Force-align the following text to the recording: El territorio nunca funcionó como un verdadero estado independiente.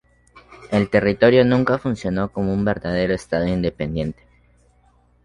El 0.71 0.89
territorio 0.89 1.45
nunca 1.45 1.77
funcionó 1.77 2.31
como 2.31 2.51
un 2.55 2.65
verdadero 2.65 3.13
estado 3.13 3.45
independiente. 3.47 4.23